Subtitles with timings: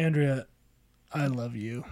[0.00, 0.46] Andrea,
[1.12, 1.84] I love you.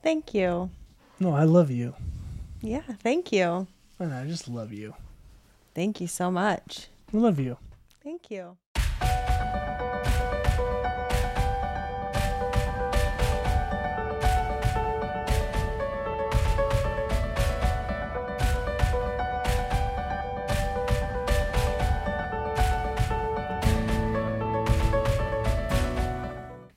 [0.00, 0.70] Thank you.
[1.18, 1.92] No, I love you.
[2.62, 3.66] Yeah, thank you.
[3.98, 4.94] And I just love you.
[5.74, 6.86] Thank you so much.
[7.12, 7.56] I love you.
[8.04, 8.56] Thank you.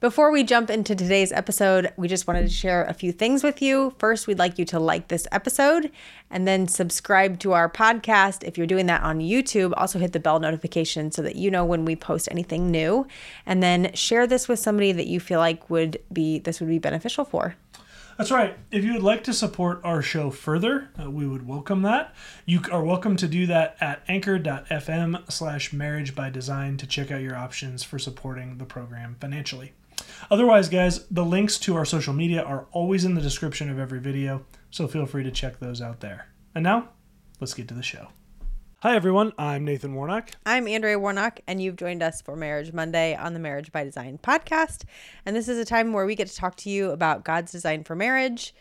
[0.10, 3.62] Before we jump into today's episode, we just wanted to share a few things with
[3.62, 3.94] you.
[4.00, 5.92] First, we'd like you to like this episode
[6.32, 8.44] and then subscribe to our podcast.
[8.44, 11.64] If you're doing that on YouTube, also hit the bell notification so that you know
[11.64, 13.06] when we post anything new.
[13.46, 16.80] And then share this with somebody that you feel like would be this would be
[16.80, 17.56] beneficial for.
[18.18, 18.58] That's right.
[18.72, 22.16] If you would like to support our show further, uh, we would welcome that.
[22.48, 27.22] You are welcome to do that at anchor.fm slash marriage by design to check out
[27.22, 29.74] your options for supporting the program financially.
[30.32, 34.00] Otherwise, guys, the links to our social media are always in the description of every
[34.00, 36.28] video, so feel free to check those out there.
[36.54, 36.90] And now,
[37.40, 38.10] let's get to the show.
[38.82, 39.34] Hi, everyone.
[39.38, 40.32] I'm Nathan Warnock.
[40.46, 44.20] I'm Andrea Warnock, and you've joined us for Marriage Monday on the Marriage by Design
[44.22, 44.84] podcast.
[45.26, 47.84] And this is a time where we get to talk to you about God's design
[47.84, 48.54] for marriage,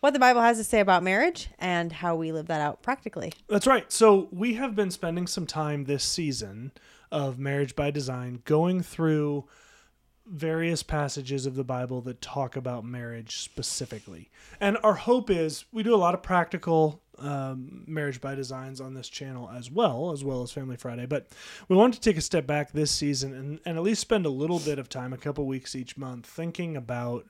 [0.00, 3.32] what the Bible has to say about marriage, and how we live that out practically.
[3.48, 3.90] That's right.
[3.92, 6.72] So, we have been spending some time this season
[7.12, 9.46] of Marriage by Design going through
[10.30, 14.30] various passages of the Bible that talk about marriage specifically.
[14.60, 18.94] And our hope is we do a lot of practical um, marriage by designs on
[18.94, 21.06] this channel as well, as well as Family Friday.
[21.06, 21.28] But
[21.68, 24.30] we want to take a step back this season and, and at least spend a
[24.30, 27.26] little bit of time, a couple weeks each month, thinking about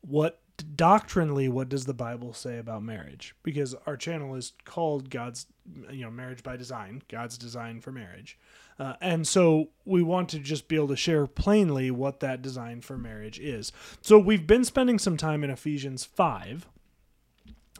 [0.00, 0.40] what
[0.76, 5.46] doctrinally what does the bible say about marriage because our channel is called god's
[5.90, 8.38] you know marriage by design god's design for marriage
[8.78, 12.80] uh, and so we want to just be able to share plainly what that design
[12.80, 13.72] for marriage is.
[14.00, 16.66] So we've been spending some time in Ephesians 5,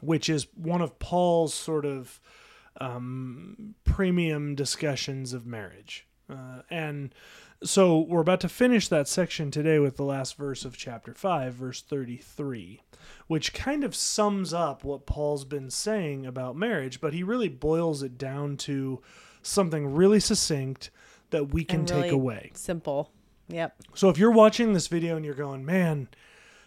[0.01, 2.19] which is one of Paul's sort of
[2.79, 6.07] um, premium discussions of marriage.
[6.29, 7.13] Uh, and
[7.63, 11.53] so we're about to finish that section today with the last verse of chapter 5,
[11.53, 12.81] verse 33,
[13.27, 18.01] which kind of sums up what Paul's been saying about marriage, but he really boils
[18.01, 19.01] it down to
[19.45, 20.89] something really succinct
[21.29, 22.51] that we can really take away.
[22.53, 23.11] Simple.
[23.49, 23.75] Yep.
[23.93, 26.07] So if you're watching this video and you're going, man,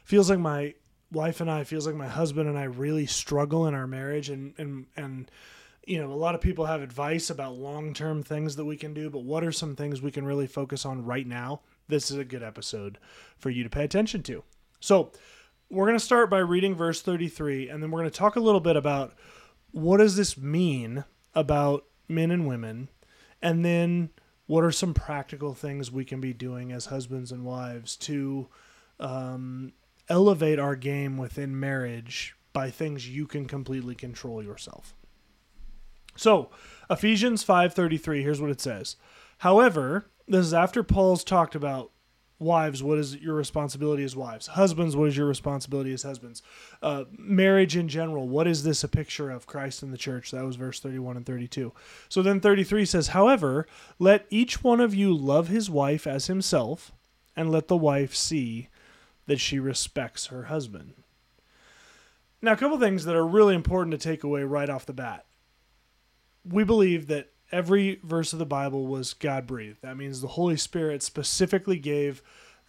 [0.04, 0.74] feels like my
[1.10, 4.54] wife and I, feels like my husband and I really struggle in our marriage and
[4.58, 5.30] and and
[5.86, 9.08] you know, a lot of people have advice about long-term things that we can do,
[9.08, 11.62] but what are some things we can really focus on right now?
[11.88, 12.98] This is a good episode
[13.38, 14.44] for you to pay attention to.
[14.80, 15.12] So,
[15.70, 18.40] we're going to start by reading verse 33 and then we're going to talk a
[18.40, 19.14] little bit about
[19.70, 22.88] what does this mean about men and women,
[23.42, 24.10] and then
[24.46, 28.48] what are some practical things we can be doing as husbands and wives to
[28.98, 29.72] um,
[30.08, 34.94] elevate our game within marriage by things you can completely control yourself.
[36.16, 36.50] So,
[36.91, 38.96] Ephesians 5:33, here's what it says.
[39.38, 41.92] However, this is after Paul's talked about
[42.38, 44.47] wives what is your responsibility as wives?
[44.49, 46.43] Husbands what is your responsibility as husbands?
[46.82, 50.31] Uh, marriage in general what is this a picture of christ in the church?
[50.31, 51.72] That was verse 31 and 32
[52.09, 53.66] so then 33 says however
[53.99, 56.93] let each one of you love his wife as himself
[57.37, 58.69] and let the wife see
[59.26, 60.94] that she respects her husband.
[62.41, 65.26] Now a couple things that are really important to take away right off the bat.
[66.44, 69.82] We believe that every verse of the Bible was God breathed.
[69.82, 72.22] That means the Holy Spirit specifically gave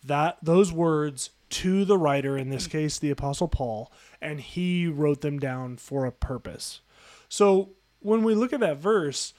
[0.04, 3.92] that those words to the writer, in this case the apostle Paul,
[4.22, 6.82] and he wrote them down for a purpose.
[7.28, 9.34] So when we look at that verse,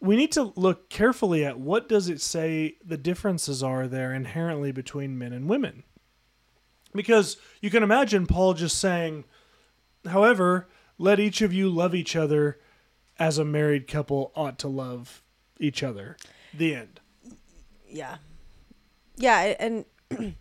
[0.00, 4.72] we need to look carefully at what does it say the differences are there inherently
[4.72, 5.82] between men and women.
[6.94, 9.24] Because you can imagine Paul just saying,
[10.06, 10.68] however,
[10.98, 12.58] let each of you love each other
[13.18, 15.22] as a married couple ought to love
[15.58, 16.16] each other.
[16.52, 17.00] The end.
[17.88, 18.16] Yeah.
[19.16, 19.84] Yeah, and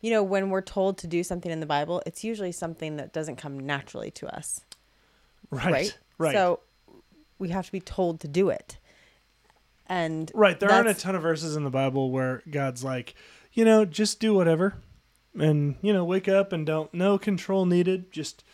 [0.00, 3.12] you know, when we're told to do something in the Bible, it's usually something that
[3.12, 4.60] doesn't come naturally to us.
[5.50, 5.72] Right.
[5.72, 5.98] Right.
[6.18, 6.34] right.
[6.34, 6.60] So
[7.38, 8.78] we have to be told to do it.
[9.86, 13.14] And Right, there aren't a ton of verses in the Bible where God's like,
[13.52, 14.74] you know, just do whatever.
[15.38, 18.12] And, you know, wake up and don't no control needed.
[18.12, 18.44] Just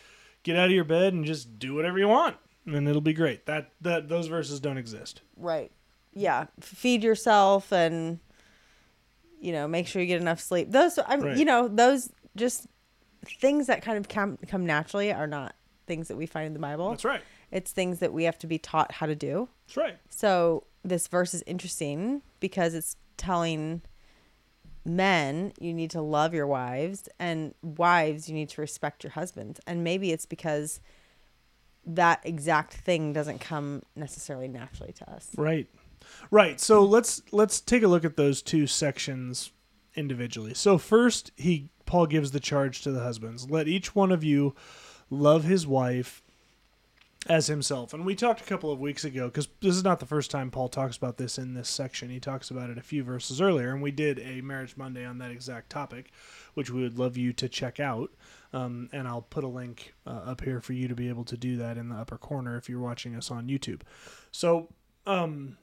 [0.43, 2.37] get out of your bed and just do whatever you want
[2.73, 3.45] and it'll be great.
[3.45, 5.21] That that those verses don't exist.
[5.37, 5.71] Right.
[6.13, 6.45] Yeah.
[6.59, 8.19] Feed yourself and
[9.41, 10.71] you know, make sure you get enough sleep.
[10.71, 11.37] Those I'm right.
[11.37, 12.67] you know, those just
[13.25, 15.55] things that kind of come come naturally are not
[15.87, 16.89] things that we find in the Bible.
[16.89, 17.21] That's right.
[17.51, 19.49] It's things that we have to be taught how to do.
[19.67, 19.97] That's right.
[20.09, 23.81] So this verse is interesting because it's telling
[24.85, 29.59] men, you need to love your wives, and wives, you need to respect your husbands.
[29.67, 30.79] And maybe it's because
[31.85, 35.29] that exact thing doesn't come necessarily naturally to us.
[35.37, 35.67] Right.
[36.31, 36.59] Right.
[36.59, 39.51] So let's let's take a look at those two sections
[39.95, 40.53] individually.
[40.53, 43.49] So first he Paul gives the charge to the husbands.
[43.49, 44.55] Let each one of you
[45.09, 46.21] love his wife
[47.27, 47.93] as himself.
[47.93, 50.51] And we talked a couple of weeks ago because this is not the first time
[50.51, 52.09] Paul talks about this in this section.
[52.09, 55.17] He talks about it a few verses earlier, and we did a Marriage Monday on
[55.17, 56.11] that exact topic,
[56.53, 58.11] which we would love you to check out.
[58.53, 61.37] Um, and I'll put a link uh, up here for you to be able to
[61.37, 63.81] do that in the upper corner if you're watching us on YouTube.
[64.31, 64.69] So,
[65.05, 65.57] um,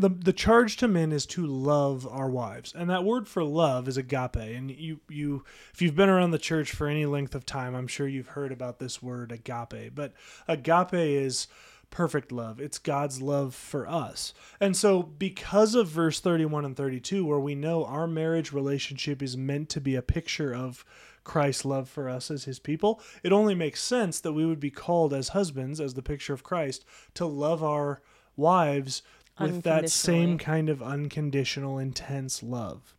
[0.00, 2.72] the the charge to men is to love our wives.
[2.74, 4.36] And that word for love is agape.
[4.36, 7.86] And you you if you've been around the church for any length of time i'm
[7.86, 9.94] sure you've heard about this word agape.
[9.94, 10.12] But
[10.48, 11.46] agape is
[11.90, 12.60] perfect love.
[12.60, 14.32] It's god's love for us.
[14.60, 19.36] And so because of verse 31 and 32 where we know our marriage relationship is
[19.36, 20.84] meant to be a picture of
[21.24, 24.70] Christ's love for us as his people, it only makes sense that we would be
[24.70, 28.00] called as husbands, as the picture of Christ, to love our
[28.36, 29.02] wives
[29.40, 32.94] with that same kind of unconditional intense love.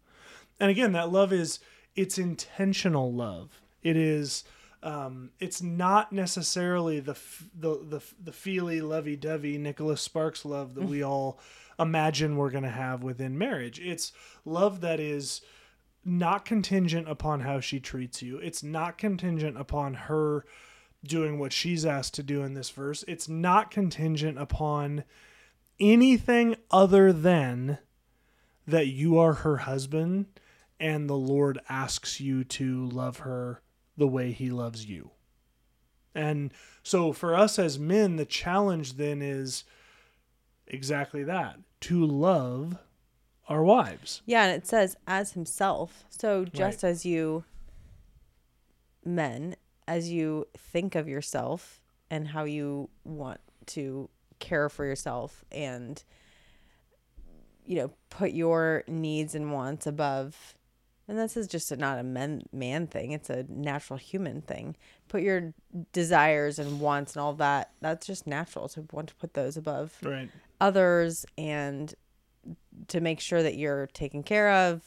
[0.60, 1.60] And again that love is
[1.96, 3.62] it's intentional love.
[3.84, 4.44] It is
[4.84, 7.18] um, it's not necessarily the
[7.58, 11.40] the the, the feely lovey-dovey nicholas sparks love that we all
[11.80, 13.80] imagine we're going to have within marriage.
[13.80, 14.12] It's
[14.46, 15.42] love that is
[16.04, 18.38] not contingent upon how she treats you.
[18.38, 20.46] It's not contingent upon her
[21.04, 23.04] doing what she's asked to do in this verse.
[23.08, 25.04] It's not contingent upon
[25.82, 27.80] anything other than
[28.68, 30.28] that you are her husband
[30.80, 33.62] and the Lord asks you to love her
[33.98, 35.12] the way he loves you.
[36.16, 39.64] And so for us as men, the challenge then is
[40.68, 42.78] exactly that to love
[43.48, 44.22] our wives.
[44.26, 46.06] Yeah, and it says as himself.
[46.10, 46.90] So just right.
[46.90, 47.44] as you
[49.04, 49.56] men,
[49.88, 54.10] as you think of yourself and how you want to
[54.42, 56.04] care for yourself and
[57.66, 60.56] you know put your needs and wants above
[61.08, 64.76] and this is just a, not a men, man thing it's a natural human thing
[65.08, 65.54] put your
[65.94, 69.96] desires and wants and all that that's just natural to want to put those above
[70.04, 70.30] right.
[70.60, 71.94] others and
[72.88, 74.82] to make sure that you're taken care of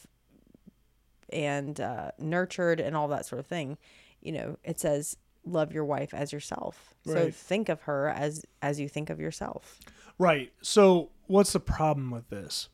[1.33, 3.79] and uh, nurtured and all that sort of thing
[4.21, 6.95] you know it says love your wife as yourself.
[7.07, 7.17] Right.
[7.17, 9.81] So think of her as as you think of yourself.
[10.19, 10.53] Right.
[10.63, 12.69] So what's the problem with this?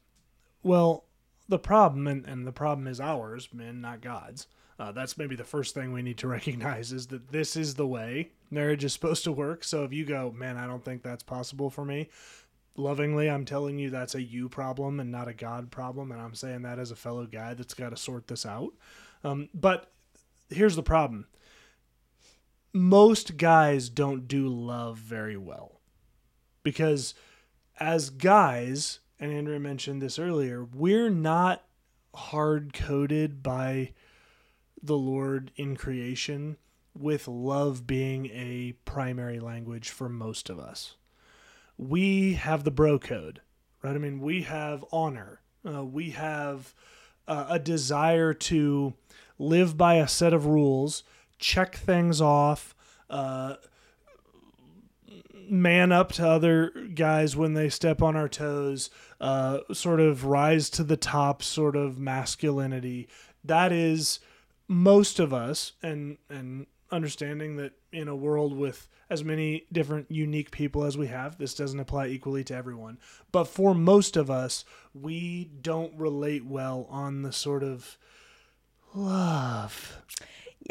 [0.62, 1.04] Well,
[1.48, 4.46] the problem and, and the problem is ours, men, not God's.
[4.78, 7.86] Uh, that's maybe the first thing we need to recognize is that this is the
[7.86, 9.64] way marriage is supposed to work.
[9.64, 12.08] So if you go, man, I don't think that's possible for me,
[12.76, 16.12] lovingly, I'm telling you that's a you problem and not a God problem.
[16.12, 18.72] And I'm saying that as a fellow guy that's got to sort this out.
[19.22, 19.92] Um, but
[20.48, 21.26] here's the problem
[22.72, 25.80] most guys don't do love very well.
[26.62, 27.14] Because
[27.80, 31.64] as guys and andrea mentioned this earlier we're not
[32.14, 33.92] hard coded by
[34.82, 36.56] the lord in creation
[36.98, 40.96] with love being a primary language for most of us.
[41.78, 43.40] We have the bro code
[43.82, 43.94] right?
[43.94, 45.40] I mean we have honor.
[45.66, 46.74] Uh, we have
[47.26, 48.94] uh, a desire to
[49.38, 51.02] live by a set of rules
[51.40, 52.74] check things off,
[53.08, 53.54] uh,
[55.48, 60.70] man up to other guys when they step on our toes, uh, sort of rise
[60.70, 63.08] to the top sort of masculinity.
[63.42, 64.20] That is
[64.68, 70.52] most of us, and and understanding that in a world with as many different unique
[70.52, 72.98] people as we have, this doesn't apply equally to everyone.
[73.32, 77.98] But for most of us, we don't relate well on the sort of
[78.94, 79.96] love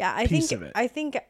[0.00, 1.20] yeah, I think I think uh,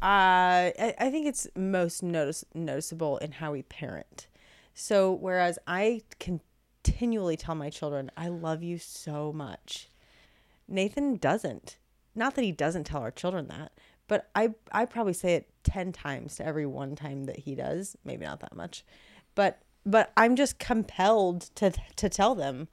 [0.00, 4.28] I, I think it's most notice noticeable in how we parent.
[4.72, 9.90] So whereas I continually tell my children, "I love you so much,"
[10.66, 11.76] Nathan doesn't.
[12.14, 13.72] Not that he doesn't tell our children that,
[14.08, 17.94] but I I probably say it ten times to every one time that he does.
[18.06, 18.86] Maybe not that much,
[19.34, 22.68] but but I'm just compelled to to tell them,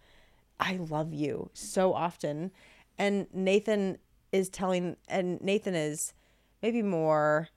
[0.62, 2.52] "I love you" so often.
[2.98, 3.98] And Nathan
[4.32, 6.14] is telling, and Nathan is
[6.62, 7.50] maybe more.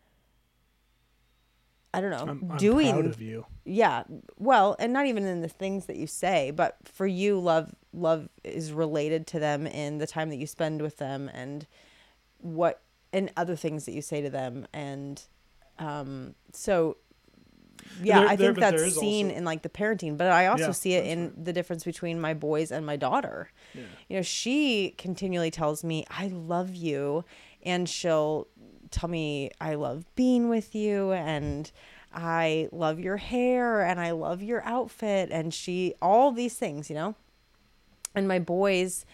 [1.93, 2.93] I don't know, I'm, I'm doing.
[2.93, 3.47] proud of you.
[3.65, 4.03] Yeah,
[4.37, 8.29] well, and not even in the things that you say, but for you, love love
[8.43, 11.67] is related to them in the time that you spend with them, and
[12.39, 15.23] what and other things that you say to them, and
[15.79, 16.97] um, so
[18.03, 20.67] yeah, There- I think there that's seen also- in like the parenting, but I also
[20.67, 23.51] Yeah, see it in the difference between my boys and my daughter.
[23.75, 23.83] Yeah.
[24.09, 27.25] You know, she continually tells me, I love you.
[27.63, 28.47] And she'll
[28.91, 31.13] tell me, I love being with you.
[31.13, 31.71] And
[32.13, 33.83] I love your hair.
[33.83, 35.31] And I love your outfit.
[35.33, 37.15] And she, all these things, you know?
[38.15, 39.05] And my boys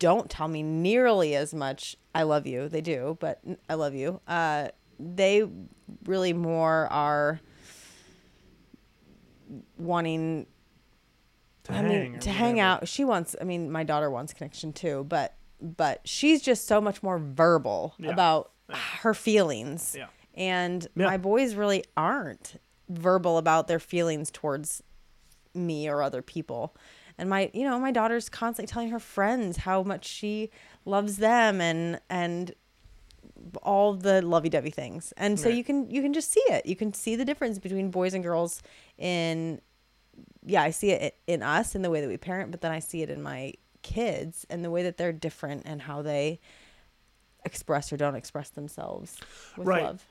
[0.00, 2.68] don't tell me nearly as much, I love you.
[2.68, 4.20] They do, but I love you.
[4.26, 4.68] Uh,
[4.98, 5.48] they
[6.04, 7.40] really more are
[9.78, 10.46] wanting
[11.64, 12.68] To I hang mean, to hang whatever.
[12.82, 12.88] out.
[12.88, 13.36] She wants.
[13.40, 17.94] I mean, my daughter wants connection too, but but she's just so much more verbal
[17.98, 18.10] Yeah.
[18.10, 19.94] about her feelings.
[19.98, 20.06] Yeah.
[20.34, 21.06] And Yeah.
[21.06, 24.82] my boys really aren't verbal about their feelings towards
[25.54, 26.74] me or other people.
[27.18, 30.50] And my, you know, my daughter's constantly telling her friends how much she
[30.86, 32.54] loves them and and
[33.62, 35.12] all the lovey-dovey things.
[35.16, 35.56] And so Right.
[35.56, 36.64] you can you can just see it.
[36.66, 38.62] You can see the difference between boys and girls
[39.00, 39.60] in
[40.46, 42.78] yeah, I see it in us in the way that we parent, but then I
[42.78, 43.52] see it in my
[43.82, 46.40] kids and the way that they're different and how they
[47.44, 49.16] express or don't express themselves
[49.56, 49.82] with Right.
[49.84, 50.04] love.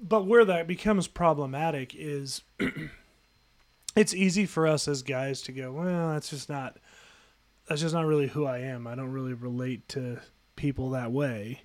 [0.00, 2.42] but where that becomes problematic is
[3.96, 6.76] it's easy for us as guys to go well that's just not
[7.68, 10.20] that's just not really who i am i don't really relate to
[10.54, 11.62] people that way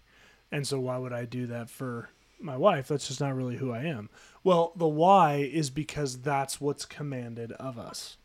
[0.51, 2.09] and so why would i do that for
[2.39, 4.09] my wife that's just not really who i am
[4.43, 8.17] well the why is because that's what's commanded of us.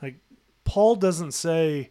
[0.00, 0.16] Like
[0.64, 1.90] paul doesn't say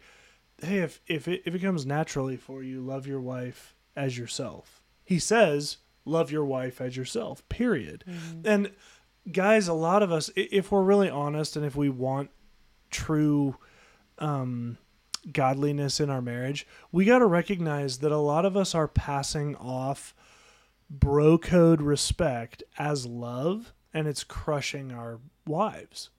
[0.61, 4.81] hey if if it, if it comes naturally for you love your wife as yourself.
[5.03, 8.03] He says love your wife as yourself period.
[8.45, 8.71] And
[9.31, 12.29] guys a lot of us if we're really honest and if we want
[12.89, 13.55] true
[14.17, 14.77] um
[15.31, 19.55] godliness in our marriage we got to recognize that a lot of us are passing
[19.57, 20.15] off
[20.99, 26.09] bro code respect as love and it's crushing our wives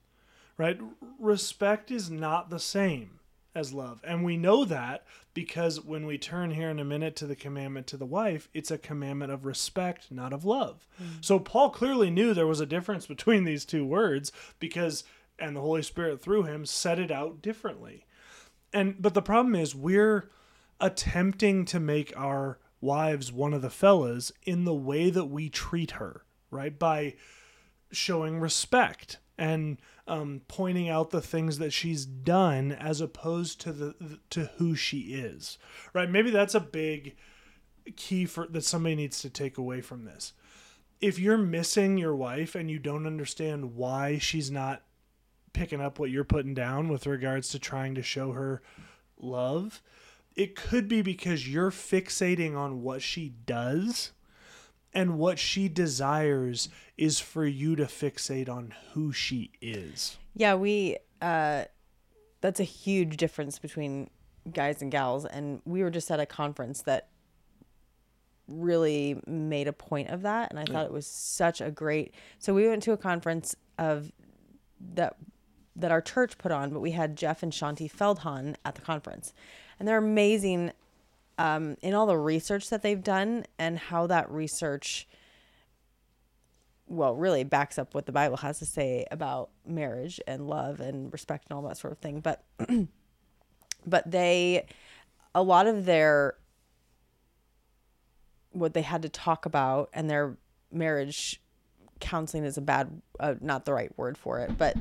[0.57, 0.79] right?
[1.19, 3.19] Respect is not the same
[3.55, 4.01] as love.
[4.03, 7.87] And we know that because when we turn here in a minute to the commandment
[7.87, 10.87] to the wife it's a commandment of respect not of love.
[11.01, 11.23] Mm.
[11.23, 15.03] So paul clearly knew there was a difference between these two words because
[15.39, 18.05] and the holy spirit through him set it out differently.
[18.71, 20.29] And but the problem is we're
[20.79, 25.91] attempting to make our wives one of the fellas in the way that we treat
[25.91, 26.23] her
[26.53, 26.77] right?
[26.77, 27.15] By
[27.91, 34.19] showing respect and um, pointing out the things that she's done as opposed to the
[34.29, 35.57] to who she is
[35.93, 36.09] right?
[36.09, 37.15] Maybe that's a big
[37.97, 40.33] key for that somebody needs to take away from this.
[41.01, 44.83] If you're missing your wife and you don't understand why she's not
[45.51, 48.61] picking up what you're putting down with regards to trying to show her
[49.19, 49.81] love
[50.35, 54.11] it could be because you're fixating on what she does
[54.93, 60.17] and what she desires is for you to fixate on who she is.
[60.35, 61.65] Yeah, we uh
[62.41, 64.09] that's a huge difference between
[64.51, 67.07] guys and gals and we were just at a conference that
[68.49, 72.53] really made a point of that and I thought it was such a great so
[72.53, 74.11] we went to a conference of
[74.95, 75.15] that
[75.75, 79.33] that our church put on but we had Jeff and Shaunti Feldhahn at the conference.
[79.79, 80.71] And they're amazing
[81.37, 85.07] um, in all the research that they've done and how that research
[86.87, 91.11] well really backs up what the bible has to say about marriage and love and
[91.11, 92.19] respect and all that sort of thing.
[92.19, 92.43] But
[93.85, 94.67] but they
[95.33, 96.35] a lot of their
[98.51, 100.37] what they had to talk about and their
[100.71, 101.41] marriage
[101.99, 104.75] counseling is a bad uh, not the right word for it but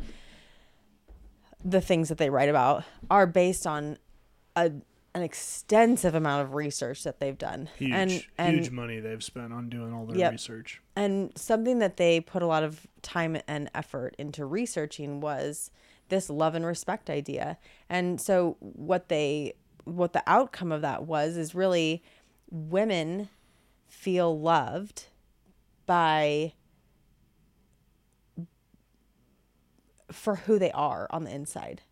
[1.64, 3.99] the things that they write about are based on
[4.57, 4.73] a
[5.14, 9.52] an extensive amount of research that they've done Huge, and and huge money they've spent
[9.52, 10.33] on doing all their Yep.
[10.33, 10.81] research.
[10.97, 15.71] and something that they put a lot of time and effort into researching was
[16.09, 17.59] this love and respect idea.
[17.90, 19.52] And so what they
[19.85, 22.02] what the outcome of that was is really
[22.50, 23.28] women
[23.88, 25.07] feel loved
[25.85, 26.54] by
[30.12, 31.83] for who they are on the inside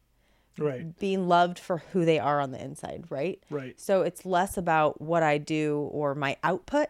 [0.59, 0.99] Right.
[0.99, 3.43] being loved for who they are on the inside, right?
[3.49, 3.81] Right.
[3.81, 6.89] So it's less about what I do or my output.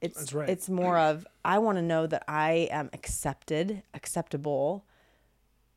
[0.00, 0.48] It's That's right.
[0.48, 4.84] it's more of I want to know that I am accepted, acceptable,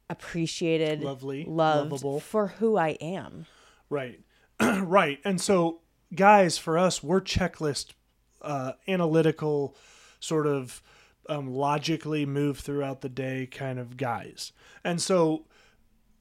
[0.09, 2.19] appreciated, Lovely, loved lovable.
[2.19, 3.45] for who I am.
[3.89, 4.19] Right.
[4.61, 5.19] right.
[5.25, 5.81] And so,
[6.13, 7.93] guys, for us, we're checklist
[8.41, 9.75] uh, analytical,
[10.19, 10.81] sort of
[11.29, 14.51] um, logically move throughout the day kind of guys.
[14.83, 15.45] And so,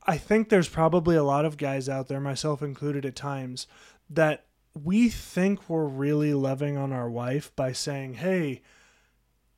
[0.06, 3.66] I think there's probably a lot of guys out there, myself included at times,
[4.10, 4.44] that
[4.74, 8.60] we think we're really loving on our wife by saying, hey,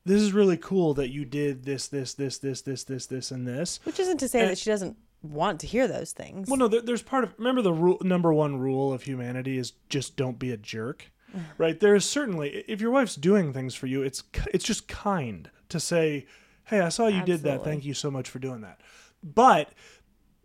[0.04, 3.46] this is really cool that you did this, this, this, this, this, this, this, and
[3.46, 3.80] this.
[3.84, 6.48] Which isn't to say And- that she doesn't want to hear those things.
[6.48, 9.72] Well, no, there, there's part of remember the rule, number one rule of humanity is
[9.88, 11.10] just don't be a jerk,
[11.59, 11.78] right?
[11.78, 15.80] There is certainly if your wife's doing things for you, it's it's just kind to
[15.80, 16.26] say,
[16.64, 17.64] "Hey, I saw you did that.
[17.64, 18.80] Thank you so much for doing that."
[19.23, 19.71] But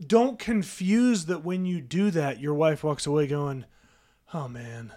[0.06, 3.66] don't confuse that when you do that, your wife walks away going,
[4.34, 4.94] "Oh man,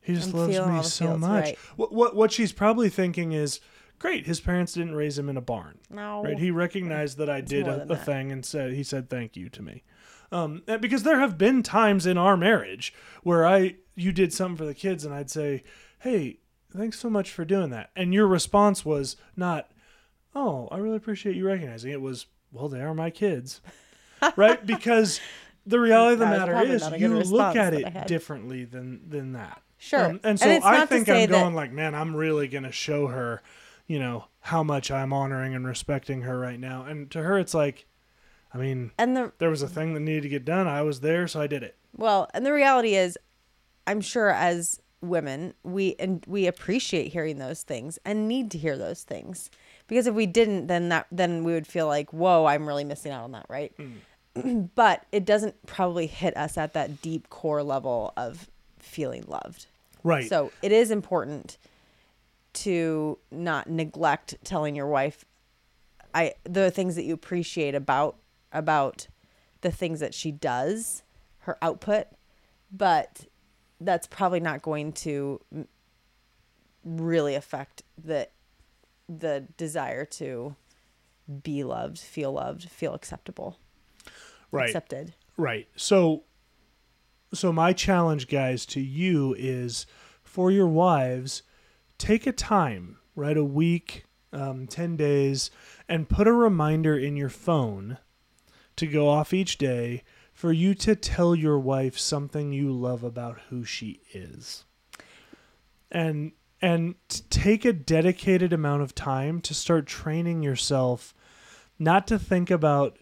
[0.00, 1.58] he just I'm loves me so much." right.
[1.76, 3.60] What, what what she's probably thinking is,
[3.98, 6.22] "Great, his parents didn't raise him in a barn." no.
[6.22, 6.38] right?
[6.38, 9.48] He recognized that I did more a, a thing and said he said thank you
[9.50, 9.82] to me.
[10.32, 14.64] Um, because there have been times in our marriage where I you did something for
[14.66, 15.62] the kids and I'd say,
[16.00, 16.40] "Hey,
[16.76, 19.70] thanks so much for doing that," and your response was not,
[20.34, 23.60] "Oh, I really appreciate you recognizing." It was, "Well, they are my kids,"
[24.36, 24.64] right?
[24.66, 25.20] Because
[25.64, 29.08] the reality of the matter is, not a good you look at it differently than
[29.08, 29.62] than that.
[29.78, 30.04] Sure.
[30.04, 32.72] Um, and And so it's I think I'm that- going like, man, I'm really gonna
[32.72, 33.42] show her,
[33.86, 36.84] you know, how much I'm honoring and respecting her right now.
[36.84, 37.86] And to her, it's like,
[38.52, 40.66] I mean, and the there was a thing that needed to get done.
[40.66, 41.76] I was there, so I did it.
[41.96, 43.18] Well, and the reality is,
[43.86, 48.78] I'm sure as women, we and we appreciate hearing those things and need to hear
[48.78, 49.50] those things
[49.88, 53.12] because if we didn't, then that then we would feel like, whoa, I'm really missing
[53.12, 53.72] out on that, right?
[53.76, 54.62] Hmm.
[54.74, 59.66] but it doesn't probably hit us at that deep core level of feeling loved.
[60.02, 60.28] Right.
[60.28, 61.56] So it is important
[62.56, 65.24] to not neglect telling your wife
[66.16, 68.16] I the things that you appreciate about
[68.50, 69.06] about
[69.60, 71.02] the things that she does,
[71.40, 72.06] her output,
[72.72, 73.26] but
[73.80, 75.40] that's probably not going to
[76.84, 78.28] really affect the
[79.08, 80.56] the desire to
[81.42, 83.58] be loved, feel loved, feel acceptable,
[84.50, 84.68] right.
[84.68, 85.12] accepted.
[85.36, 85.68] Right.
[85.76, 86.24] So
[87.34, 89.84] so my challenge guys to you is
[90.22, 91.42] for your wives
[91.98, 93.36] take a time, right?
[93.36, 95.50] A week, um, 10 days
[95.88, 97.98] and put a reminder in your phone
[98.76, 103.40] to go off each day for you to tell your wife something you love about
[103.48, 104.64] who she is.
[105.90, 106.94] And and
[107.30, 111.14] take a dedicated amount of time to start training yourself
[111.78, 112.98] not to think about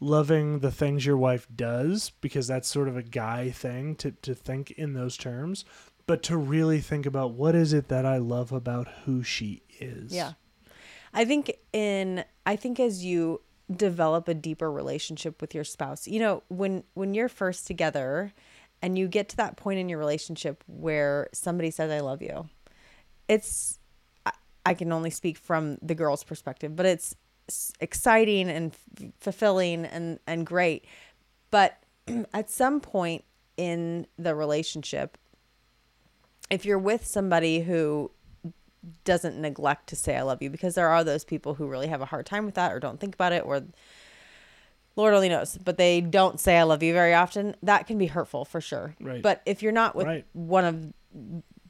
[0.00, 4.34] loving the things your wife does because that's sort of a guy thing to, to
[4.34, 5.64] think in those terms
[6.06, 10.12] but to really think about what is it that i love about who she is
[10.12, 10.32] Yeah.
[11.12, 13.42] I think in I think as you
[13.74, 18.32] develop a deeper relationship with your spouse, you know, when when you're first together
[18.80, 22.48] and you get to that point in your relationship where somebody says I love you.
[23.28, 23.78] It's
[24.64, 27.16] I, can only speak from the girl's perspective, but it's
[27.80, 30.84] exciting and f- fulfilling and and great.
[31.50, 31.78] But
[32.32, 33.24] at some point
[33.56, 35.18] in the relationship
[36.52, 38.10] if you're with somebody who
[39.04, 42.00] doesn't neglect to say I love you because there are those people who really have
[42.02, 43.62] a hard time with that or don't think about it or
[44.94, 47.56] Lord only knows, but they don't say I love you very often.
[47.62, 48.94] That can be hurtful for sure.
[49.00, 49.22] Right.
[49.22, 50.26] But if you're not with Right.
[50.34, 50.92] one of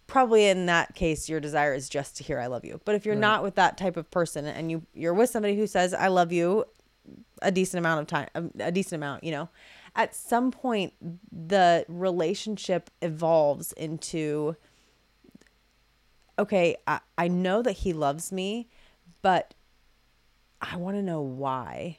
[0.08, 2.80] probably in that case your desire is just to hear I love you.
[2.84, 3.20] But if you're Right.
[3.20, 6.32] not with that type of person and you you're with somebody who says I love
[6.32, 6.64] you
[7.42, 9.48] a decent amount of time a, a decent amount, you know,
[9.94, 10.92] at some point
[11.30, 14.56] the relationship evolves into
[16.38, 18.68] okay, I, I know that he loves me,
[19.20, 19.54] but
[20.60, 21.98] I want to know why.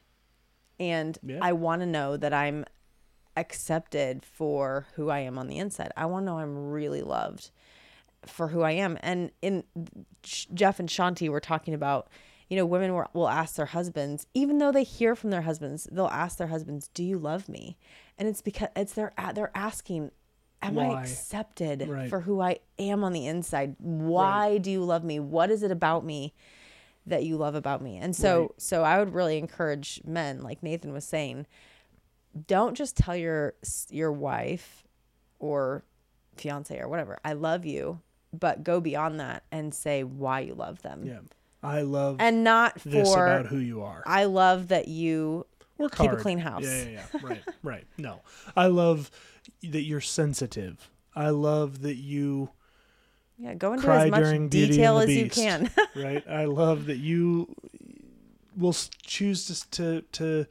[0.79, 1.39] And Yeah.
[1.41, 2.65] I want to know that I'm
[3.35, 5.91] accepted for who I am on the inside.
[5.97, 7.51] I want to know I'm really loved
[8.25, 8.97] for who I am.
[9.01, 9.63] And in
[10.23, 12.07] Jeff and Shaunti were talking about,
[12.49, 15.87] you know, women will, will ask their husbands, even though they hear from their husbands,
[15.91, 17.77] they'll ask their husbands, "Do you love me?"
[18.17, 20.11] And it's because it's their they're asking,
[20.63, 22.09] "Am I accepted Right.
[22.09, 23.75] for who I am on the inside?
[23.79, 25.19] Why do you love me?
[25.19, 26.33] What is it about me
[27.05, 28.51] that you love about me?" And so Right.
[28.61, 31.45] so I would really encourage men, like Nathan was saying,
[32.47, 33.53] don't just tell your
[33.89, 34.83] your wife
[35.39, 35.83] or
[36.35, 40.81] fiance or whatever, "I love you," but go beyond that and say why you love
[40.81, 41.05] them.
[41.05, 41.19] yeah
[41.61, 45.45] i love And not this for about who you are I love that you
[45.77, 46.63] Work keep a clean house.
[46.63, 47.05] Yeah, yeah, yeah.
[47.21, 47.85] Right, right.
[47.97, 48.21] No,
[48.55, 49.09] I love
[49.61, 50.89] that you're sensitive.
[51.15, 52.49] I love that you
[53.37, 55.69] yeah, go into cry as much detail as the you can.
[55.95, 56.27] right?
[56.29, 57.55] I love that you
[58.55, 60.47] will choose to to to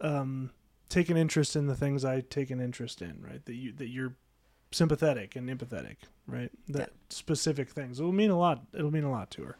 [0.00, 0.50] um,
[0.88, 3.24] take an interest in the things I take an interest in.
[3.26, 3.44] Right?
[3.44, 4.14] That you that you're
[4.72, 5.96] sympathetic and empathetic.
[6.26, 6.50] Right?
[6.68, 8.00] That specific things.
[8.00, 8.62] It will mean a lot.
[8.74, 9.56] It'll mean a lot to her.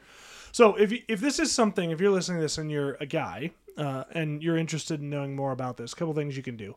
[0.52, 3.06] So if you, if this is something, if you're listening to this and you're a
[3.06, 6.56] guy uh, and you're interested in knowing more about this, a couple things you can
[6.56, 6.74] do.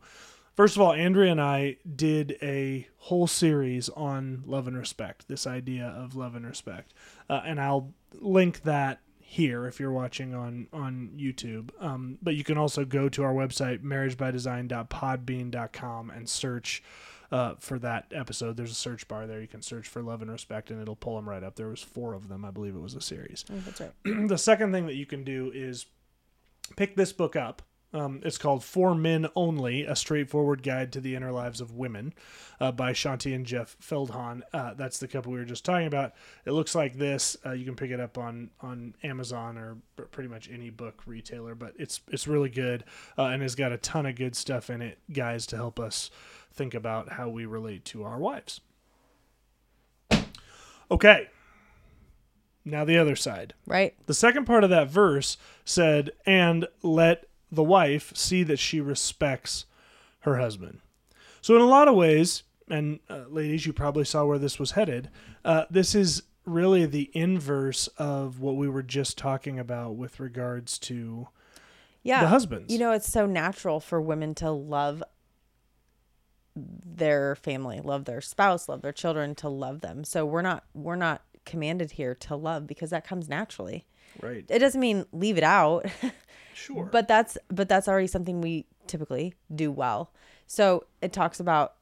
[0.55, 5.47] First of all, Andrea and I did a whole series on love and respect, this
[5.47, 6.93] idea of love and respect.
[7.29, 11.71] Uh, and I'll link that here if you're watching on on YouTube.
[11.79, 16.83] Um, but you can also go to our website marriagebydesign.podbean.com and search
[17.31, 18.55] uh, for that episode.
[18.55, 19.41] There's a search bar there.
[19.41, 21.55] You can search for love and respect, and it'll pull them right up.
[21.55, 23.43] There was four of them, I believe it was a series.
[23.51, 23.91] Oh, that's right.
[24.27, 25.87] the second thing that you can do is
[26.77, 27.63] pick this book up.
[27.93, 32.13] Um, it's called For Men Only A Straightforward Guide to the Inner Lives of Women
[32.59, 34.41] uh, by Shaunti and Jeff Feldhahn.
[34.51, 36.13] Uh, that's the couple we were just talking about.
[36.45, 37.37] It looks like this.
[37.45, 39.77] Uh, you can pick it up on, on Amazon or
[40.07, 42.83] pretty much any book retailer, but it's, it's really good
[43.17, 46.09] uh, and has got a ton of good stuff in it, guys, to help us
[46.51, 48.61] think about how we relate to our wives.
[50.89, 51.29] Okay.
[52.65, 53.53] Now the other side.
[53.65, 53.93] Right.
[54.05, 59.65] The second part of that verse said, and let the wife see that she respects
[60.21, 60.79] her husband.
[61.41, 64.71] So, in a lot of ways, and uh, ladies, you probably saw where this was
[64.71, 65.09] headed,
[65.43, 70.77] uh, this is really the inverse of what we were just talking about with regards
[70.79, 71.27] to
[72.01, 72.21] Yeah.
[72.21, 72.71] the husbands.
[72.71, 75.03] You know, it's so natural for women to love
[76.55, 80.03] their family, love their spouse, love their children, to love them.
[80.03, 83.85] So we're not we're not commanded here to love because that comes naturally.
[84.21, 84.45] Right.
[84.49, 85.85] It doesn't mean leave it out,
[86.53, 86.85] Sure.
[86.85, 90.11] but that's but that's already something we typically do well.
[90.47, 91.75] So it talks about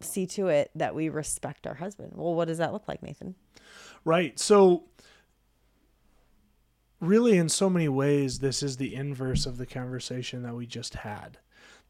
[0.00, 2.12] see to it that we respect our husband.
[2.14, 3.34] Well, what does that look like, Nathan?
[4.04, 4.38] Right.
[4.38, 4.84] So,
[7.00, 10.94] really, in so many ways, this is the inverse of the conversation that we just
[10.94, 11.38] had.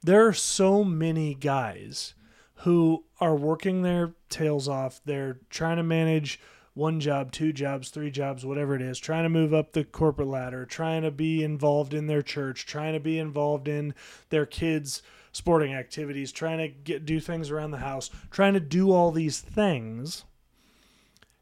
[0.03, 2.15] There are so many guys
[2.59, 5.01] who are working their tails off.
[5.05, 6.41] They're trying to manage
[6.75, 10.29] one job, two jobs, three jobs, whatever it is, trying to move up the corporate
[10.29, 13.95] ladder, trying to be involved in their church, trying to be involved in
[14.31, 18.91] their kids' sporting activities, trying to get do things around the house, trying to do
[18.91, 20.25] all these things.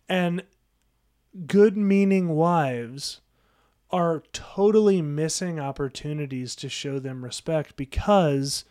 [0.08, 0.44] And
[1.46, 3.22] good meaning wives
[3.90, 8.64] are totally missing opportunities to show them respect because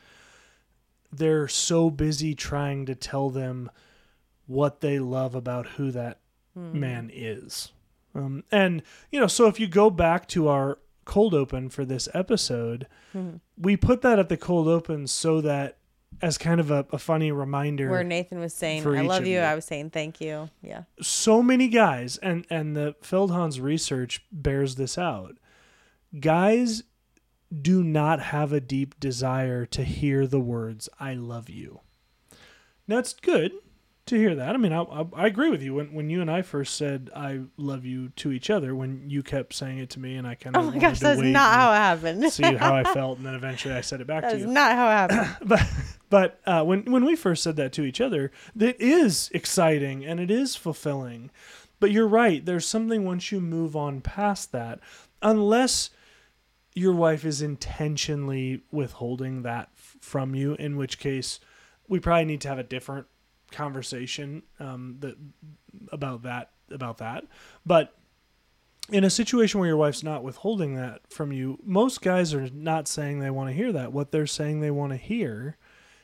[1.12, 3.70] they're so busy trying to tell them
[4.48, 6.21] what they love about who that
[6.56, 7.72] man is.
[8.14, 12.08] Um, and, you know, so if you go back to our cold open for this
[12.14, 12.88] episode,
[13.58, 15.78] we put that at the cold open so that
[16.22, 19.40] as kind of a, a funny reminder Where Nathan was saying, "I love you," you.
[19.40, 20.84] I was saying, "Thank you." Yeah.
[21.02, 25.38] so many guys and and the Feldhahn's research bears this out.
[26.20, 26.84] Guys
[27.62, 31.80] do not have a deep desire to hear the words "I love you."
[32.88, 33.54] Now it's good
[34.12, 34.54] to hear that.
[34.54, 35.74] I mean, I, I, I agree with you.
[35.74, 39.24] When when you and I first said "I love you" to each other, when you
[39.24, 41.72] kept saying it to me, and I kind of Oh my gosh, that's not how
[41.72, 42.32] it happened.
[42.32, 44.46] see how I felt, and then eventually I said it back to you.
[44.46, 45.50] That's not how it happened.
[45.50, 45.64] but
[46.10, 50.20] but uh, when when we first said that to each other, that is exciting and
[50.20, 51.32] it is fulfilling.
[51.80, 52.46] But you're right.
[52.46, 54.80] There's something once you move on past that,
[55.22, 55.90] unless
[56.76, 61.40] your wife is intentionally withholding that f- from you, in which case
[61.88, 63.08] we probably need to have a different
[63.52, 65.16] conversation um, that
[65.92, 67.26] about that about that.
[67.66, 67.94] But
[68.92, 72.88] in a situation where your wife's not withholding that from you, most guys are not
[72.88, 73.94] saying they want to hear that.
[73.94, 75.58] What they're saying they want to hear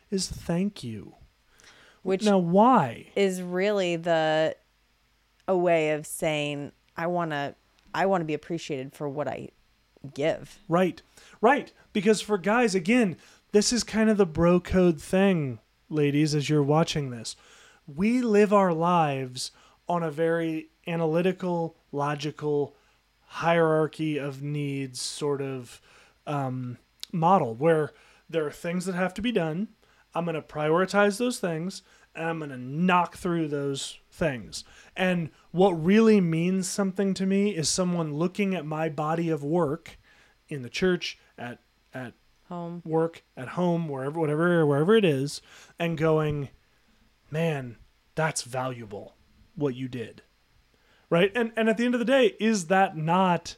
[0.09, 1.15] is thank you.
[2.03, 3.07] Which Now, why?
[3.15, 4.55] is really the
[5.47, 7.55] a way of saying I want to
[7.93, 9.49] I want to be appreciated for what I
[10.13, 10.59] give.
[10.69, 11.01] Right.
[11.41, 11.73] Right.
[11.93, 13.17] Because for guys, again,
[13.51, 17.35] this is kind of the bro code thing, ladies, as you're watching this.
[17.87, 19.51] We live our lives
[19.87, 22.75] on a very analytical, logical,
[23.27, 25.81] hierarchy of needs sort of
[26.25, 26.77] um,
[27.11, 27.93] model where
[28.29, 29.69] there are things that have to be done.
[30.13, 31.83] I'm going to prioritize those things
[32.15, 34.63] and I'm going to knock through those things.
[34.95, 39.97] And what really means something to me is someone looking at my body of work
[40.49, 41.59] in the church, at,
[41.93, 42.13] at
[42.49, 42.81] Home.
[42.85, 45.41] work, at home, wherever, whatever, wherever it is,
[45.77, 46.49] and going,
[47.29, 47.77] man,
[48.15, 49.15] that's valuable
[49.55, 50.21] what you did.
[51.09, 51.31] Right.
[51.35, 53.57] And, and at the end of the day, is that not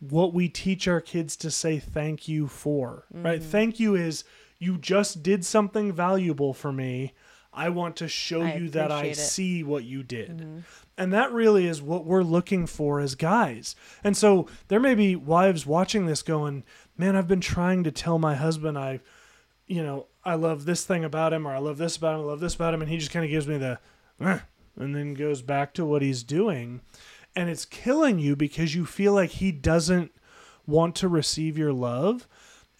[0.00, 3.06] what we teach our kids to say thank you for?
[3.12, 3.40] Right.
[3.40, 3.44] Mm.
[3.44, 4.24] Thank you is
[4.58, 7.12] you just did something valuable for me.
[7.54, 9.16] I want to show I you that I it.
[9.16, 10.62] see what you did.
[10.96, 13.74] And that really is what we're looking for as guys.
[14.02, 16.64] And so there may be wives watching this going,
[16.96, 19.00] man, I've been trying to tell my husband I,
[19.66, 22.24] you know, I love this thing about him or I love this about him, I
[22.24, 22.82] love this about him.
[22.82, 23.78] And he just kind of gives me the,
[24.20, 24.38] "Eh,"
[24.76, 26.80] and then goes back to what he's doing.
[27.36, 30.12] And it's killing you because you feel like he doesn't
[30.66, 32.28] want to receive your love.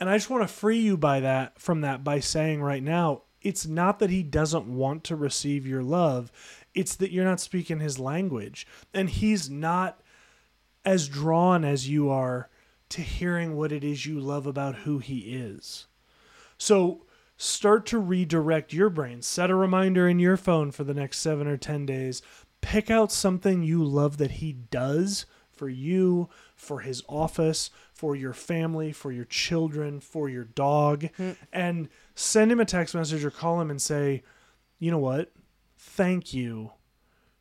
[0.01, 3.23] And I just want to free you by that from that by saying right now,
[3.45, 6.33] it's not that he doesn't want to receive your love,
[6.75, 10.01] it's that you're not speaking his language and he's not
[10.85, 12.49] as drawn as you are
[12.89, 15.87] to hearing what it is you love about who he is.
[16.59, 17.05] So
[17.37, 19.23] start to redirect your brain.
[19.23, 22.23] Set a reminder in your phone for the next 7 or 10 days.
[22.61, 26.29] Pick out something you love that he does for you,
[26.65, 31.37] for his office, for your family, for your children, for your dog, Mm.
[31.53, 34.23] and send him a text message or call him and say,
[34.79, 35.33] you know what?
[35.79, 36.73] Thank you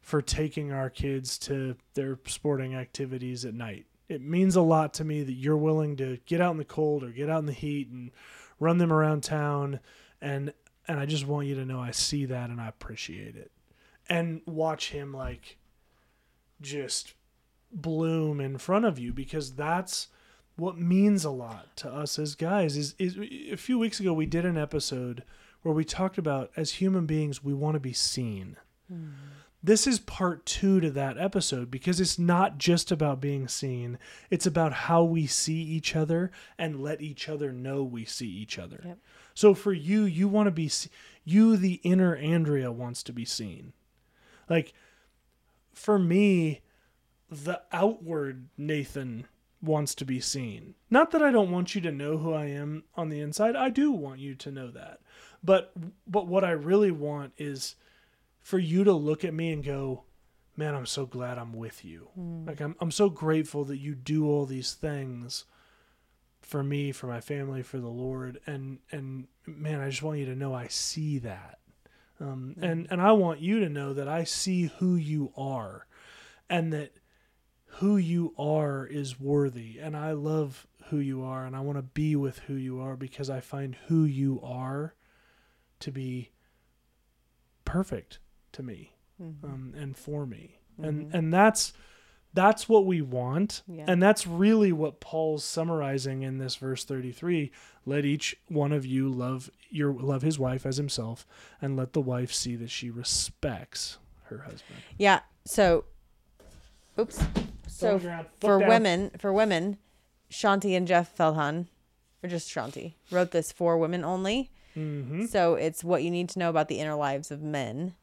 [0.01, 3.85] for taking our kids to their sporting activities at night.
[4.09, 7.03] It means a lot to me that you're willing to get out in the cold
[7.03, 8.11] or get out in the heat and
[8.59, 9.79] run them around town
[10.21, 10.53] and
[10.85, 13.51] and I just want you to know I see that and I appreciate it.
[14.09, 15.57] And watch him like
[16.59, 17.13] just
[17.73, 20.07] bloom in front of you because that's
[20.55, 22.77] what means a lot to us as guys.
[22.77, 23.17] Is, is
[23.51, 25.23] a few weeks ago we did an episode
[25.63, 28.57] where we talked about as human beings we want to be seen.
[28.87, 29.09] Hmm.
[29.65, 33.97] This is part two to that episode because it's not just about being seen.
[34.29, 38.59] It's about how we see each other and let each other know we see each
[38.59, 38.81] other.
[38.85, 38.97] Yep.
[39.33, 40.69] so for you you want to be
[41.23, 43.71] you the inner andrea wants to be seen.
[44.49, 44.73] Like
[45.73, 46.61] for me
[47.33, 49.27] the outward Nathan
[49.61, 50.75] wants to be seen.
[50.89, 53.55] Not that I don't want you to know who I am on the inside.
[53.55, 54.99] I do want you to know that.
[55.43, 55.71] But
[56.07, 57.75] but what I really want is
[58.41, 60.03] for you to look at me and go,
[60.55, 62.09] "Man, I'm so glad I'm with you."
[62.45, 65.45] Like I'm I'm so grateful that you do all these things
[66.41, 70.25] for me, for my family, for the Lord, and and man, I just want you
[70.25, 71.59] to know I see that.
[72.19, 75.87] Um, and and I want you to know that I see who you are,
[76.49, 76.93] and that
[77.77, 81.81] who you are is worthy and I love who you are and I want to
[81.83, 84.93] be with who you are because I find who you are
[85.79, 86.31] to be
[87.65, 88.19] perfect
[88.53, 88.89] to me
[89.21, 89.45] Mm-hmm.
[89.45, 91.71] um, and for me and and that's
[92.33, 93.85] that's what we want Yeah.
[93.87, 97.51] and that's really what Paul's summarizing in this verse 33
[97.85, 101.27] let each one of you love your love his wife as himself
[101.61, 105.19] and let the wife see that she respects her husband Yeah.
[105.45, 105.85] So,
[106.99, 107.19] oops.
[107.67, 108.27] So on the ground.
[108.39, 108.69] for down.
[108.69, 109.77] women, for women,
[110.31, 111.67] Shaunti and Jeff Feldhahn,
[112.23, 114.51] or just Shaunti, wrote this for women only.
[114.77, 115.25] mm-hmm.
[115.25, 117.95] So it's what you need to know about the inner lives of men,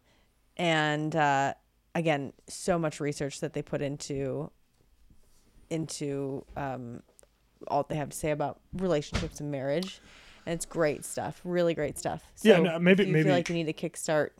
[0.56, 1.54] and uh,
[1.94, 4.50] again, so much research that they put into
[5.70, 7.02] into um,
[7.68, 10.00] all they have to say about relationships and marriage,
[10.46, 11.40] and it's great stuff.
[11.44, 12.22] Really great stuff.
[12.34, 14.30] So Yeah, no, maybe- if you maybe- feel like you need a kickstart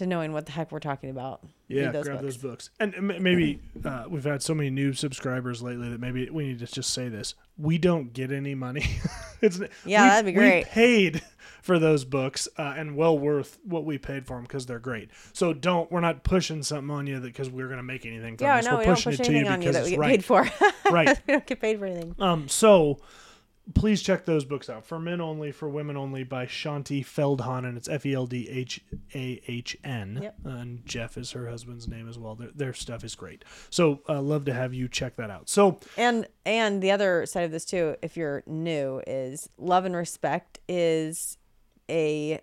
[0.00, 1.40] to knowing what the heck we're talking about.
[1.68, 2.34] Yeah, those grab books.
[2.34, 2.70] those books.
[2.80, 6.66] And maybe uh, we've had so many new subscribers lately that maybe we need to
[6.66, 8.84] just say this: we don't get any money.
[9.40, 10.64] it's Yeah, we- that'd be great.
[10.66, 11.22] We paid
[11.62, 15.10] for those books, uh, and well worth what we paid for them because they're great.
[15.32, 18.46] So don't we're not pushing something on you that because we're gonna make anything from
[18.46, 18.66] Yeah, this.
[18.66, 19.88] no, we're we don't pushing push it to you anything on you because that we
[19.88, 20.10] it's get right.
[20.10, 20.90] paid for.
[20.92, 21.20] Right.
[21.28, 22.16] we don't get paid for anything.
[22.18, 22.98] Um, so
[23.74, 24.84] please check those books out.
[24.84, 28.48] For Men Only, for Women Only by Shaunti Feldhahn, and it's F E L D
[28.48, 28.80] H
[29.14, 30.20] A H N.
[30.22, 30.36] Yep.
[30.44, 32.34] And Jeff is her husband's name as well.
[32.34, 33.44] Their, their stuff is great.
[33.70, 35.48] So uh, love to have you check that out.
[35.48, 39.96] So And and the other side of this too, if you're new, is Love and
[39.96, 41.38] Respect is
[41.88, 42.40] a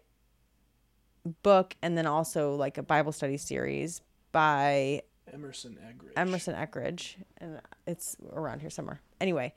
[1.44, 5.02] book and then also like a Bible study series by
[5.34, 6.14] Emerson Eggridge.
[6.16, 9.02] Emerson Eckridge, and it's around here somewhere.
[9.20, 9.54] Anyway,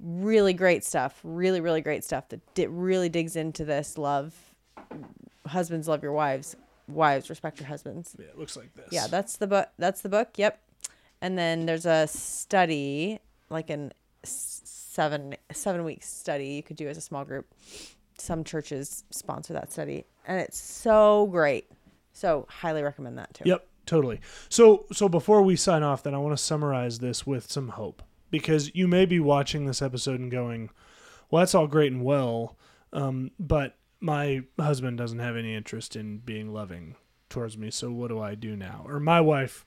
[0.00, 1.18] really great stuff.
[1.22, 4.34] Really, really great stuff that di- really digs into this love.
[5.46, 6.56] Husbands love your wives.
[6.88, 8.16] Wives respect your husbands.
[8.18, 8.88] Yeah, it looks like this.
[8.90, 9.68] Yeah, that's the book.
[9.78, 10.30] That's the book.
[10.36, 10.60] Yep.
[11.20, 13.18] And then there's a study,
[13.50, 17.46] like an seven seven week study you could do as a small group.
[18.18, 21.70] Some churches sponsor that study, and it's so great.
[22.12, 23.44] So highly recommend that too.
[23.46, 24.20] Yep, totally.
[24.48, 28.02] So so before we sign off, then I want to summarize this with some hope
[28.30, 30.70] because you may be watching this episode and going,
[31.30, 32.56] "Well, that's all great and well,
[32.92, 36.96] um, but my husband doesn't have any interest in being loving
[37.28, 37.70] towards me.
[37.70, 39.64] So what do I do now?" Or my wife,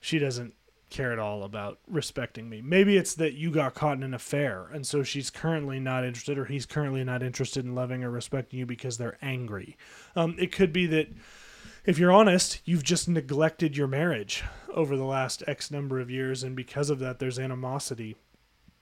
[0.00, 0.54] she doesn't
[0.92, 2.60] care at all about respecting me.
[2.60, 6.38] Maybe it's that you got caught in an affair and so she's currently not interested
[6.38, 9.76] or he's currently not interested in loving or respecting you because they're angry.
[10.14, 11.08] Um, it could be that
[11.84, 16.42] if you're honest, you've just neglected your marriage over the last X number of years,
[16.42, 18.16] and because of that, there's animosity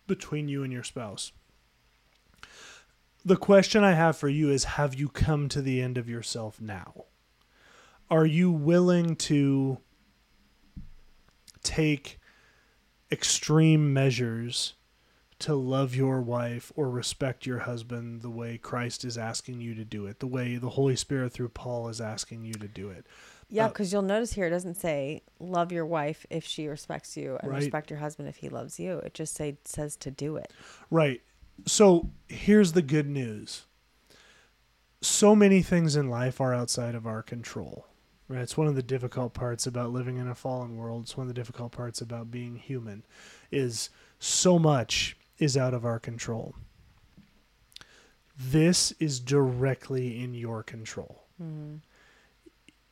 [0.07, 1.33] between you and your spouse.
[3.25, 6.61] The question I have for you is Have you come to the end of yourself
[6.61, 7.05] now?
[8.11, 9.79] Are you willing to
[11.63, 12.19] take
[13.13, 14.75] extreme measures
[15.41, 19.85] to love your wife or respect your husband the way Christ is asking you to
[19.85, 23.07] do it, the way the Holy Spirit through Paul is asking you to do it.
[23.49, 27.17] Yeah, Uh, because you'll notice here it doesn't say love your wife if she respects
[27.17, 27.59] you and Right.
[27.63, 28.99] respect your husband if he loves you.
[28.99, 30.53] It just say says to do it.
[30.91, 31.21] Right.
[31.67, 33.65] So here's the good news.
[35.03, 37.87] So many things in life are outside of our control.
[38.29, 38.43] Right.
[38.43, 41.03] It's one of the difficult parts about living in a fallen world.
[41.03, 43.03] It's one of the difficult parts about being human
[43.51, 46.55] is so much is out of our control.
[48.39, 51.25] This is directly in your control.
[51.43, 51.77] Mm-hmm.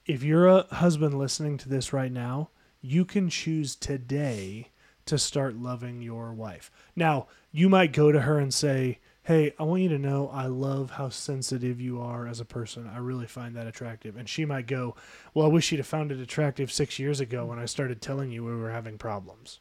[0.06, 2.48] If you're a husband listening to this right now,
[2.80, 4.70] you can choose today
[5.06, 6.70] to start loving your wife.
[6.96, 10.46] Now, you might go to her and say, Hey, I want you to know I
[10.46, 12.90] love how sensitive you are as a person.
[12.90, 14.16] I really find that attractive.
[14.16, 14.96] And she might go,
[15.34, 18.30] Well, I wish you'd have found it attractive six years ago when I started telling
[18.30, 19.60] you we were having problems.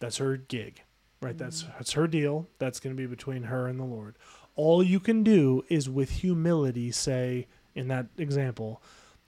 [0.00, 0.82] That's her gig,
[1.20, 1.36] right?
[1.36, 2.48] That's that's her deal.
[2.58, 4.16] That's going to be between her and the Lord.
[4.56, 8.82] All you can do is with humility say, in that example,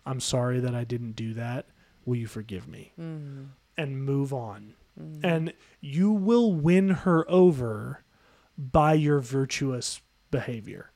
[0.04, 1.66] I'm sorry that I didn't do that.
[2.04, 2.92] Will you forgive me?
[3.00, 3.44] Mm-hmm.
[3.78, 4.74] And move on.
[5.00, 5.24] Mm-hmm.
[5.24, 8.02] And you will win her over
[8.58, 10.90] by your virtuous behavior.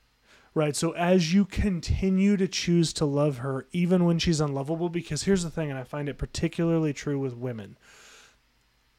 [0.54, 0.74] Right.
[0.74, 5.42] So as you continue to choose to love her, even when she's unlovable, because here's
[5.42, 7.76] the thing, and I find it particularly true with women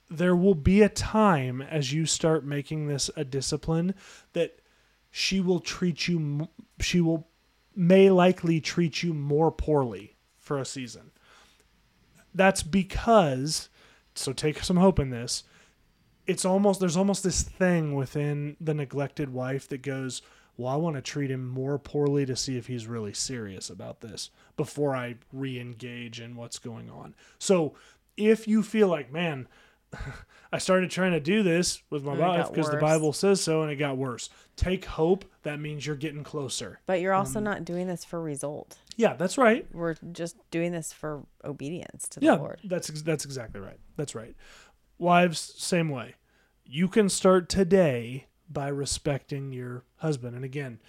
[0.09, 3.93] there will be a time as you start making this a discipline
[4.33, 4.59] that
[5.11, 6.47] she will treat you
[6.79, 7.27] she will
[7.75, 11.11] may likely treat you more poorly for a season.
[12.33, 13.69] That's because
[14.15, 15.43] so take some hope in this
[16.25, 20.21] it's almost there's almost this thing within the neglected wife that goes
[20.57, 24.01] well i want to treat him more poorly to see if he's really serious about
[24.01, 27.15] this before i re-engage in what's going on.
[27.39, 27.75] So
[28.17, 29.47] if you feel like man
[30.51, 32.77] I started trying to do this with my And it wife because the.
[32.77, 34.29] Bible says so, and it got worse.
[34.55, 35.25] Take hope.
[35.43, 36.79] That means you're getting closer.
[36.86, 38.77] But you're also um, not doing this for result.
[38.95, 39.67] Yeah, that's right.
[39.73, 42.62] We're just doing this for obedience to the Yeah, Lord.
[42.63, 43.77] that's ex- that's exactly right.
[43.97, 44.36] That's right.
[44.97, 46.15] Wives, same way.
[46.65, 50.36] You can start today by respecting your husband.
[50.36, 50.79] And again,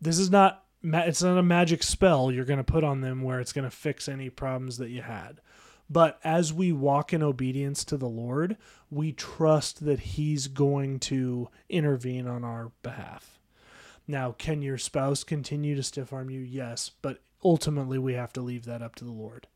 [0.00, 3.22] this is not ma- it's not a magic spell you're going to put on them
[3.22, 5.40] where it's going to fix any problems that you had.
[5.90, 8.56] But as we walk in obedience to the Lord,
[8.90, 13.38] we trust that He's going to intervene on our behalf.
[14.08, 16.40] Now, can your spouse continue to stiff arm you?
[16.40, 19.46] Yes, but ultimately we have to leave that up to the Lord.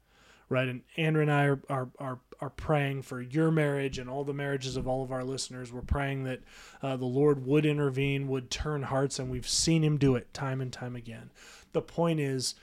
[0.48, 0.68] Right?
[0.68, 4.32] And Andrew and I are, are, are, are praying for your marriage and all the
[4.32, 5.72] marriages of all of our listeners.
[5.72, 6.40] We're praying that
[6.80, 10.60] uh, the Lord would intervene, would turn hearts, and we've seen Him do it time
[10.60, 11.30] and time again.
[11.72, 12.54] The point is,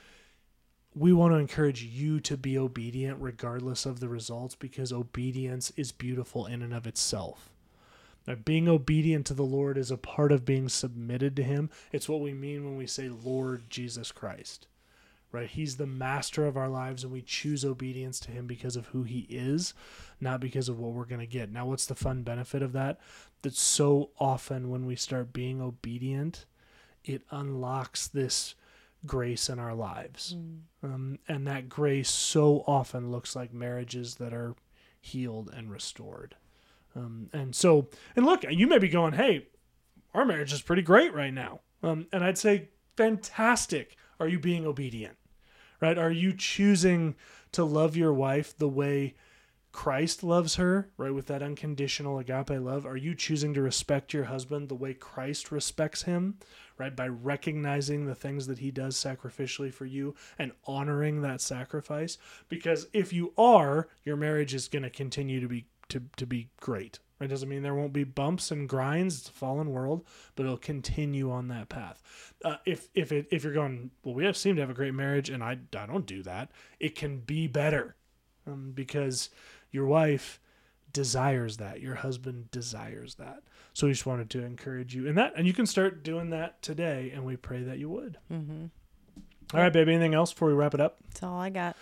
[0.94, 5.90] we want to encourage you to be obedient regardless of the results because obedience is
[5.90, 7.50] beautiful in and of itself.
[8.26, 11.68] Now, being obedient to the Lord is a part of being submitted to Him.
[11.92, 14.66] It's what we mean when we say Lord Jesus Christ,
[15.30, 15.48] right?
[15.48, 19.02] He's the master of our lives, and we choose obedience to Him because of who
[19.02, 19.74] He is,
[20.20, 21.52] not because of what we're going to get.
[21.52, 22.98] Now, what's the fun benefit of that?
[23.42, 26.46] That so often when we start being obedient,
[27.04, 28.54] it unlocks this
[29.06, 30.32] grace in our lives.
[30.82, 34.54] Um, and that grace so often looks like marriages that are
[35.00, 36.36] healed and restored.
[36.96, 39.48] Um, and so, and look, you may be going, hey,
[40.14, 41.60] our marriage is pretty great right now.
[41.82, 43.96] Um, and I'd say, fantastic.
[44.20, 45.16] Are you being obedient?
[45.80, 45.98] Right?
[45.98, 47.16] Are you choosing
[47.52, 49.14] to love your wife the way
[49.74, 51.12] Christ loves her, right?
[51.12, 52.86] With that unconditional agape love?
[52.86, 56.38] Are you choosing to respect your husband the way Christ respects him,
[56.78, 56.94] right?
[56.94, 62.18] By recognizing the things that he does sacrificially for you and honoring that sacrifice?
[62.48, 66.50] Because if you are, your marriage is going to continue to be to, to be
[66.60, 67.00] great.
[67.20, 69.18] It doesn't mean there won't be bumps and grinds.
[69.18, 70.04] It's a fallen world,
[70.36, 72.00] but it'll continue on that path.
[72.44, 74.94] Uh, if if it, if you're going, well, we have seem to have a great
[74.94, 76.52] marriage, and I I don't do that.
[76.78, 77.96] It can be better,
[78.46, 79.30] um, because
[79.74, 80.40] your wife
[80.92, 81.80] desires that.
[81.80, 83.42] Your husband desires that.
[83.72, 86.62] So we just wanted to encourage you in that, and you can start doing that
[86.62, 87.10] today.
[87.12, 88.18] And we pray that you would.
[88.32, 88.66] Mm-hmm.
[89.52, 89.92] All right, baby.
[89.92, 90.98] Anything else before we wrap it up?
[91.08, 91.76] That's all I got.